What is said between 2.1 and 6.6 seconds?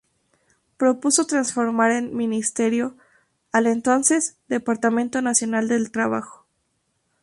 Ministerio al entonces Departamento Nacional del Trabajo.